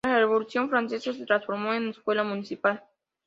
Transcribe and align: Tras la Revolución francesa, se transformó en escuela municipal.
Tras 0.03 0.13
la 0.15 0.19
Revolución 0.21 0.67
francesa, 0.67 1.13
se 1.13 1.27
transformó 1.27 1.75
en 1.75 1.89
escuela 1.89 2.23
municipal. 2.23 2.83